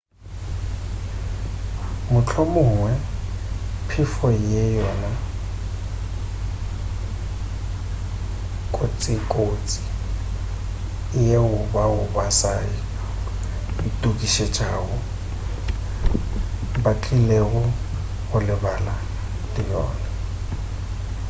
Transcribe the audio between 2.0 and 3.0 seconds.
mohlomongwe